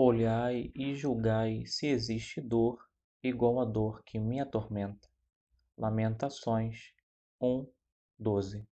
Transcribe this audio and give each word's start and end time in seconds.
Olhai 0.00 0.70
e 0.76 0.94
julgai 0.94 1.66
se 1.66 1.88
existe 1.88 2.40
dor 2.40 2.78
igual 3.20 3.58
à 3.58 3.64
dor 3.64 4.04
que 4.04 4.16
me 4.16 4.38
atormenta. 4.38 5.08
Lamentações 5.76 6.92
1, 7.40 7.66
12. 8.16 8.64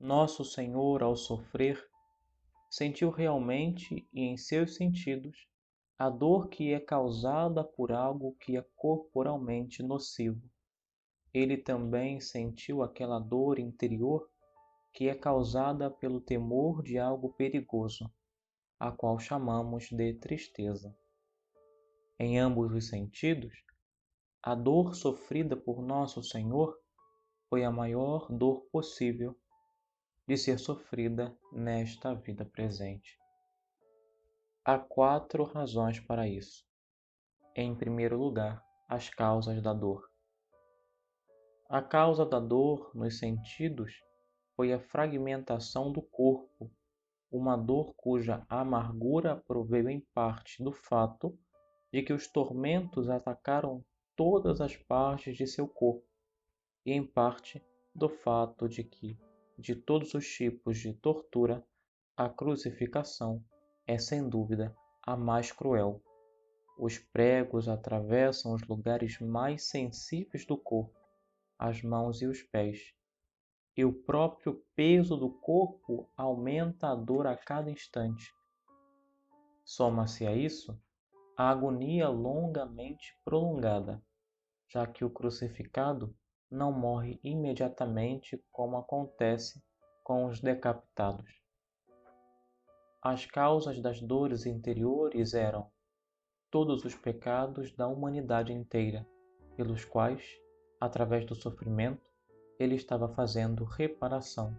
Nosso 0.00 0.46
Senhor, 0.46 1.02
ao 1.02 1.14
sofrer, 1.14 1.78
sentiu 2.70 3.10
realmente 3.10 4.08
e 4.10 4.22
em 4.22 4.38
seus 4.38 4.76
sentidos 4.76 5.46
a 5.98 6.08
dor 6.08 6.48
que 6.48 6.72
é 6.72 6.78
causada 6.78 7.64
por 7.64 7.90
algo 7.90 8.36
que 8.38 8.56
é 8.56 8.64
corporalmente 8.76 9.82
nocivo. 9.82 10.48
Ele 11.34 11.56
também 11.56 12.20
sentiu 12.20 12.84
aquela 12.84 13.18
dor 13.18 13.58
interior 13.58 14.30
que 14.92 15.08
é 15.08 15.14
causada 15.14 15.90
pelo 15.90 16.20
temor 16.20 16.82
de 16.82 16.98
algo 16.98 17.32
perigoso, 17.32 18.08
a 18.78 18.92
qual 18.92 19.18
chamamos 19.18 19.88
de 19.90 20.14
tristeza. 20.14 20.96
Em 22.16 22.38
ambos 22.38 22.72
os 22.72 22.88
sentidos, 22.88 23.52
a 24.40 24.54
dor 24.54 24.94
sofrida 24.94 25.56
por 25.56 25.82
Nosso 25.82 26.22
Senhor 26.22 26.78
foi 27.48 27.64
a 27.64 27.72
maior 27.72 28.30
dor 28.30 28.60
possível 28.70 29.36
de 30.28 30.36
ser 30.36 30.58
sofrida 30.60 31.36
nesta 31.52 32.14
vida 32.14 32.44
presente. 32.44 33.18
Há 34.70 34.78
quatro 34.78 35.44
razões 35.44 35.98
para 35.98 36.28
isso. 36.28 36.62
Em 37.56 37.74
primeiro 37.74 38.18
lugar, 38.18 38.62
as 38.86 39.08
causas 39.08 39.62
da 39.62 39.72
dor. 39.72 40.06
A 41.70 41.80
causa 41.80 42.26
da 42.26 42.38
dor 42.38 42.90
nos 42.94 43.18
sentidos 43.18 44.04
foi 44.54 44.74
a 44.74 44.78
fragmentação 44.78 45.90
do 45.90 46.02
corpo, 46.02 46.70
uma 47.32 47.56
dor 47.56 47.94
cuja 47.96 48.44
amargura 48.46 49.36
proveio 49.36 49.88
em 49.88 50.00
parte 50.12 50.62
do 50.62 50.70
fato 50.70 51.34
de 51.90 52.02
que 52.02 52.12
os 52.12 52.30
tormentos 52.30 53.08
atacaram 53.08 53.82
todas 54.14 54.60
as 54.60 54.76
partes 54.76 55.34
de 55.34 55.46
seu 55.46 55.66
corpo, 55.66 56.06
e 56.84 56.92
em 56.92 57.06
parte 57.06 57.64
do 57.94 58.10
fato 58.10 58.68
de 58.68 58.84
que, 58.84 59.18
de 59.56 59.74
todos 59.74 60.12
os 60.12 60.28
tipos 60.28 60.76
de 60.76 60.92
tortura, 60.92 61.66
a 62.14 62.28
crucificação 62.28 63.42
é 63.88 63.96
sem 63.96 64.28
dúvida 64.28 64.76
a 65.02 65.16
mais 65.16 65.50
cruel. 65.50 66.02
Os 66.78 66.98
pregos 66.98 67.68
atravessam 67.68 68.52
os 68.52 68.62
lugares 68.68 69.18
mais 69.18 69.64
sensíveis 69.64 70.44
do 70.44 70.58
corpo, 70.58 70.94
as 71.58 71.82
mãos 71.82 72.20
e 72.20 72.26
os 72.26 72.42
pés, 72.42 72.92
e 73.74 73.86
o 73.86 73.92
próprio 73.92 74.62
peso 74.76 75.16
do 75.16 75.30
corpo 75.30 76.06
aumenta 76.14 76.88
a 76.88 76.94
dor 76.94 77.26
a 77.26 77.34
cada 77.34 77.70
instante. 77.70 78.30
Soma-se 79.64 80.26
a 80.26 80.36
isso 80.36 80.78
a 81.34 81.48
agonia 81.48 82.08
longamente 82.08 83.16
prolongada, 83.24 84.02
já 84.68 84.86
que 84.86 85.04
o 85.04 85.10
crucificado 85.10 86.14
não 86.50 86.72
morre 86.72 87.18
imediatamente 87.24 88.42
como 88.52 88.76
acontece 88.76 89.62
com 90.04 90.26
os 90.26 90.40
decapitados. 90.40 91.47
As 93.00 93.24
causas 93.24 93.80
das 93.80 94.00
dores 94.00 94.44
interiores 94.44 95.32
eram 95.32 95.70
todos 96.50 96.84
os 96.84 96.96
pecados 96.96 97.72
da 97.76 97.86
humanidade 97.86 98.52
inteira, 98.52 99.06
pelos 99.56 99.84
quais, 99.84 100.24
através 100.80 101.24
do 101.24 101.34
sofrimento, 101.34 102.04
ele 102.58 102.74
estava 102.74 103.08
fazendo 103.08 103.62
reparação, 103.62 104.56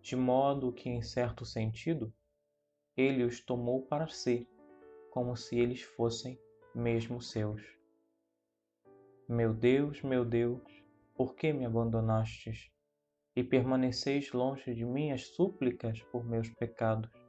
de 0.00 0.14
modo 0.14 0.72
que, 0.72 0.88
em 0.88 1.02
certo 1.02 1.44
sentido, 1.44 2.14
ele 2.96 3.24
os 3.24 3.40
tomou 3.40 3.82
para 3.82 4.06
si, 4.06 4.48
como 5.10 5.36
se 5.36 5.58
eles 5.58 5.82
fossem 5.82 6.38
mesmo 6.72 7.20
seus. 7.20 7.60
Meu 9.28 9.52
Deus, 9.52 10.00
meu 10.02 10.24
Deus, 10.24 10.62
por 11.14 11.34
que 11.34 11.52
me 11.52 11.66
abandonastes 11.66 12.70
e 13.34 13.42
permaneceis 13.42 14.30
longe 14.32 14.74
de 14.74 14.84
minhas 14.84 15.26
súplicas 15.28 16.00
por 16.04 16.24
meus 16.24 16.48
pecados? 16.48 17.21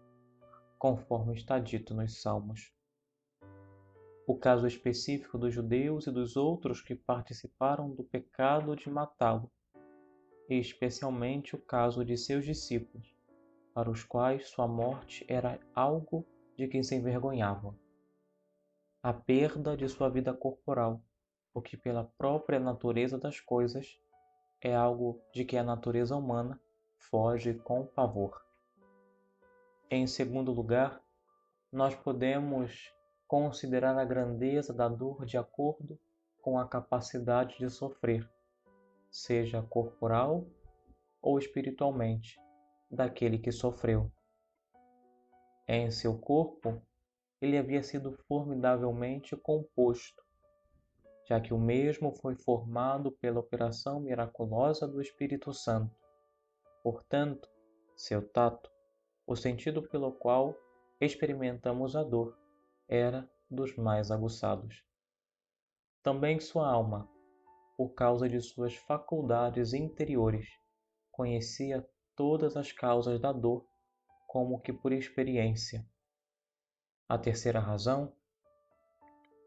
Conforme 0.84 1.34
está 1.34 1.60
dito 1.60 1.94
nos 1.94 2.22
Salmos. 2.22 2.74
O 4.28 4.38
caso 4.38 4.68
específico 4.68 5.38
dos 5.38 5.54
judeus 5.54 6.08
e 6.08 6.12
dos 6.12 6.36
outros 6.36 6.82
que 6.82 6.94
participaram 6.94 7.90
do 7.90 8.04
pecado 8.04 8.76
de 8.76 8.90
matá-lo, 8.90 9.50
e 10.50 10.60
especialmente 10.60 11.56
o 11.56 11.58
caso 11.58 12.04
de 12.04 12.18
seus 12.18 12.44
discípulos, 12.44 13.16
para 13.74 13.90
os 13.90 14.04
quais 14.04 14.50
sua 14.50 14.68
morte 14.68 15.26
era 15.30 15.58
algo 15.74 16.28
de 16.58 16.68
quem 16.68 16.84
se 16.84 16.96
envergonhavam. 16.96 17.80
A 19.02 19.14
perda 19.14 19.78
de 19.78 19.88
sua 19.88 20.10
vida 20.10 20.34
corporal, 20.34 21.02
o 21.54 21.62
que 21.62 21.78
pela 21.78 22.12
própria 22.18 22.60
natureza 22.60 23.18
das 23.18 23.40
coisas 23.40 23.98
é 24.60 24.76
algo 24.76 25.22
de 25.34 25.46
que 25.46 25.56
a 25.56 25.64
natureza 25.64 26.14
humana 26.14 26.60
foge 26.98 27.54
com 27.54 27.86
pavor. 27.86 28.43
Em 29.90 30.08
segundo 30.08 30.52
lugar, 30.52 31.02
nós 31.72 31.96
podemos 31.96 32.92
considerar 33.28 33.98
a 33.98 34.06
grandeza 34.06 34.74
da 34.74 34.88
dor 34.88 35.26
de 35.26 35.38
acordo 35.38 36.00
com 36.42 36.60
a 36.60 36.68
capacidade 36.68 37.58
de 37.58 37.70
sofrer, 37.70 38.30
seja 39.10 39.62
corporal 39.62 40.46
ou 41.22 41.40
espiritualmente, 41.40 42.40
daquele 42.92 43.38
que 43.38 43.52
sofreu. 43.52 44.12
Em 45.68 45.90
seu 45.90 46.18
corpo, 46.20 46.82
ele 47.42 47.58
havia 47.58 47.82
sido 47.82 48.18
formidavelmente 48.28 49.36
composto, 49.38 50.24
já 51.28 51.40
que 51.40 51.54
o 51.54 51.60
mesmo 51.60 52.12
foi 52.12 52.36
formado 52.36 53.12
pela 53.12 53.40
operação 53.40 54.00
miraculosa 54.00 54.88
do 54.88 55.02
Espírito 55.02 55.54
Santo. 55.54 55.96
Portanto, 56.84 57.50
seu 57.96 58.28
tato, 58.28 58.73
o 59.26 59.36
sentido 59.36 59.82
pelo 59.82 60.12
qual 60.12 60.56
experimentamos 61.00 61.96
a 61.96 62.04
dor 62.04 62.38
era 62.88 63.30
dos 63.50 63.76
mais 63.76 64.12
aguçados. 64.12 64.84
Também 66.02 66.40
sua 66.40 66.70
alma, 66.70 67.10
por 67.78 67.94
causa 67.94 68.28
de 68.28 68.40
suas 68.42 68.76
faculdades 68.76 69.74
interiores, 69.74 70.48
conhecia 71.12 71.88
todas 72.16 72.58
as 72.58 72.72
causas 72.72 73.20
da 73.20 73.32
dor 73.32 73.66
como 74.28 74.60
que 74.60 74.74
por 74.74 74.92
experiência. 74.92 75.86
A 77.08 77.18
terceira 77.18 77.60
razão, 77.60 78.14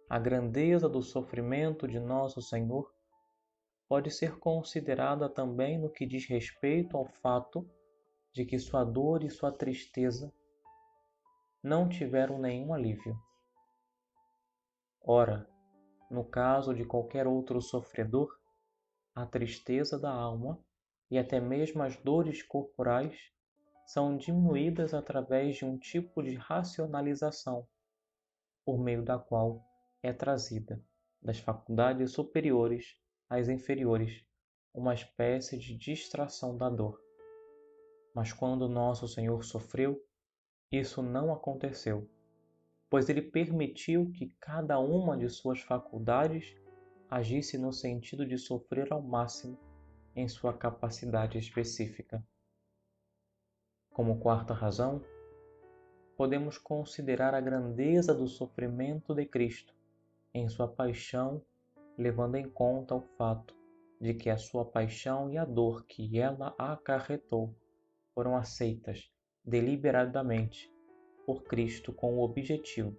a 0.08 0.18
grandeza 0.18 0.88
do 0.88 1.02
sofrimento 1.02 1.88
de 1.88 1.98
nosso 1.98 2.40
Senhor, 2.40 2.90
pode 3.88 4.10
ser 4.10 4.38
considerada 4.38 5.28
também 5.28 5.78
no 5.78 5.90
que 5.90 6.06
diz 6.06 6.26
respeito 6.26 6.96
ao 6.96 7.06
fato 7.06 7.68
de 8.36 8.44
que 8.44 8.58
sua 8.58 8.84
dor 8.84 9.24
e 9.24 9.30
sua 9.30 9.50
tristeza 9.50 10.30
não 11.62 11.88
tiveram 11.88 12.38
nenhum 12.38 12.74
alívio. 12.74 13.18
Ora, 15.00 15.48
no 16.10 16.22
caso 16.22 16.74
de 16.74 16.84
qualquer 16.84 17.26
outro 17.26 17.62
sofredor, 17.62 18.28
a 19.14 19.24
tristeza 19.24 19.98
da 19.98 20.12
alma 20.12 20.62
e 21.10 21.18
até 21.18 21.40
mesmo 21.40 21.82
as 21.82 21.96
dores 21.96 22.42
corporais 22.42 23.18
são 23.86 24.18
diminuídas 24.18 24.92
através 24.92 25.56
de 25.56 25.64
um 25.64 25.78
tipo 25.78 26.22
de 26.22 26.34
racionalização, 26.34 27.66
por 28.66 28.78
meio 28.78 29.02
da 29.02 29.18
qual 29.18 29.64
é 30.02 30.12
trazida 30.12 30.84
das 31.22 31.38
faculdades 31.38 32.12
superiores 32.12 33.00
às 33.30 33.48
inferiores 33.48 34.26
uma 34.74 34.92
espécie 34.92 35.56
de 35.56 35.74
distração 35.74 36.54
da 36.54 36.68
dor. 36.68 37.05
Mas 38.16 38.32
quando 38.32 38.66
nosso 38.66 39.06
Senhor 39.06 39.44
sofreu, 39.44 40.02
isso 40.72 41.02
não 41.02 41.34
aconteceu, 41.34 42.08
pois 42.88 43.10
ele 43.10 43.20
permitiu 43.20 44.10
que 44.10 44.34
cada 44.40 44.78
uma 44.78 45.18
de 45.18 45.28
suas 45.28 45.60
faculdades 45.60 46.56
agisse 47.10 47.58
no 47.58 47.74
sentido 47.74 48.24
de 48.24 48.38
sofrer 48.38 48.90
ao 48.90 49.02
máximo 49.02 49.58
em 50.14 50.26
sua 50.28 50.54
capacidade 50.54 51.36
específica. 51.36 52.26
Como 53.92 54.18
quarta 54.18 54.54
razão, 54.54 55.04
podemos 56.16 56.56
considerar 56.56 57.34
a 57.34 57.40
grandeza 57.42 58.14
do 58.14 58.26
sofrimento 58.26 59.14
de 59.14 59.26
Cristo 59.26 59.74
em 60.32 60.48
sua 60.48 60.66
paixão, 60.66 61.44
levando 61.98 62.36
em 62.36 62.48
conta 62.48 62.94
o 62.94 63.02
fato 63.18 63.54
de 64.00 64.14
que 64.14 64.30
a 64.30 64.38
sua 64.38 64.64
paixão 64.64 65.30
e 65.30 65.36
a 65.36 65.44
dor 65.44 65.84
que 65.84 66.18
ela 66.18 66.54
acarretou 66.56 67.54
foram 68.16 68.34
aceitas 68.34 69.12
deliberadamente 69.44 70.72
por 71.26 71.42
Cristo 71.42 71.92
com 71.92 72.16
o 72.16 72.22
objetivo 72.22 72.96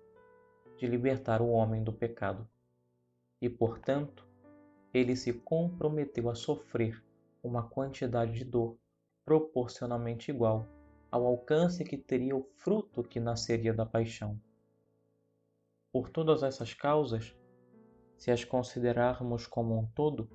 de 0.77 0.85
libertar 0.85 1.41
o 1.41 1.49
homem 1.49 1.83
do 1.83 1.91
pecado. 1.91 2.47
E, 3.41 3.49
portanto, 3.49 4.27
ele 4.93 5.15
se 5.15 5.33
comprometeu 5.33 6.29
a 6.29 6.35
sofrer 6.35 7.03
uma 7.41 7.67
quantidade 7.67 8.33
de 8.33 8.45
dor 8.45 8.77
proporcionalmente 9.25 10.29
igual 10.29 10.67
ao 11.09 11.25
alcance 11.25 11.83
que 11.83 11.97
teria 11.97 12.35
o 12.35 12.43
fruto 12.43 13.03
que 13.03 13.19
nasceria 13.19 13.73
da 13.73 13.87
paixão. 13.87 14.39
Por 15.91 16.11
todas 16.11 16.43
essas 16.43 16.75
causas, 16.75 17.35
se 18.19 18.29
as 18.29 18.43
considerarmos 18.43 19.47
como 19.47 19.79
um 19.79 19.87
todo, 19.95 20.29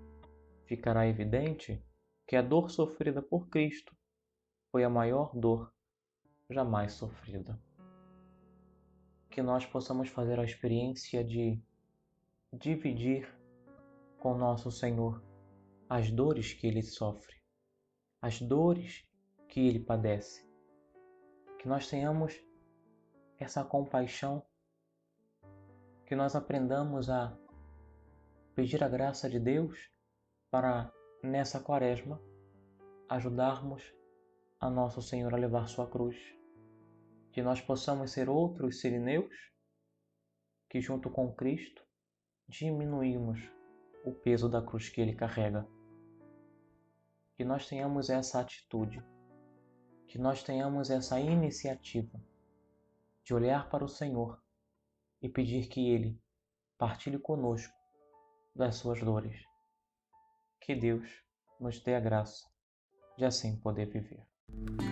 ficará 0.67 1.07
evidente 1.07 1.81
que 2.27 2.35
a 2.35 2.43
dor 2.43 2.69
sofrida 2.69 3.23
por 3.23 3.49
Cristo 3.49 3.95
foi 4.73 4.85
a 4.85 4.89
maior 4.89 5.37
dor 5.37 5.71
jamais 6.49 6.95
sofrida. 6.95 7.61
Que 9.31 9.43
nós 9.43 9.67
possamos 9.67 10.09
fazer 10.09 10.41
a 10.41 10.45
experiência 10.45 11.23
de 11.23 11.63
dividir 12.51 13.31
com 14.19 14.35
nosso 14.35 14.71
Senhor 14.71 15.23
as 15.89 16.11
dores 16.11 16.55
que 16.55 16.67
ele 16.67 16.83
sofre, 16.83 17.37
as 18.21 18.41
dores 18.41 19.07
que 19.47 19.61
ele 19.61 19.79
padece. 19.79 20.51
Que 21.59 21.69
nós 21.69 21.87
tenhamos 21.87 22.35
essa 23.39 23.63
compaixão, 23.63 24.43
que 26.07 26.17
nós 26.17 26.35
aprendamos 26.35 27.11
a 27.11 27.37
pedir 28.55 28.83
a 28.83 28.89
graça 28.89 29.29
de 29.29 29.39
Deus 29.39 29.91
para, 30.51 30.91
nessa 31.23 31.61
quaresma, 31.61 32.21
ajudarmos 33.09 33.83
a 34.63 34.71
nosso 34.71 35.03
Senhor 35.03 35.35
a 35.35 35.37
levar 35.37 35.67
sua 35.67 35.89
cruz. 35.91 36.17
Que 37.33 37.43
nós 37.43 37.61
possamos 37.61 38.13
ser 38.13 38.29
outros 38.29 38.81
sirineus 38.81 39.35
que, 40.71 40.81
junto 40.81 41.11
com 41.11 41.35
Cristo, 41.35 41.85
diminuímos 42.49 43.41
o 44.05 44.13
peso 44.13 44.49
da 44.49 44.63
cruz 44.63 44.89
que 44.89 45.01
ele 45.01 45.17
carrega. 45.17 45.67
Que 47.35 47.45
nós 47.45 47.67
tenhamos 47.67 48.09
essa 48.09 48.41
atitude, 48.41 49.05
que 50.07 50.17
nós 50.17 50.45
tenhamos 50.45 50.91
essa 50.91 51.19
iniciativa 51.19 52.23
de 53.25 53.35
olhar 53.35 53.69
para 53.69 53.85
o 53.85 53.89
Senhor 53.89 54.41
e 55.21 55.29
pedir 55.29 55.67
que 55.69 55.89
Ele 55.89 56.21
partilhe 56.79 57.19
conosco 57.19 57.75
das 58.55 58.77
suas 58.77 59.01
dores. 59.01 59.43
Que 60.61 60.77
Deus 60.77 61.09
nos 61.59 61.83
dê 61.83 61.97
a 61.97 62.01
graça 62.01 62.49
de 63.17 63.25
assim 63.25 63.57
poder 63.57 63.87
viver. 63.87 64.32
Thank 64.49 64.83
you. 64.83 64.92